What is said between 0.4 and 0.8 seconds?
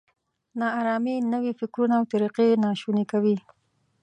نا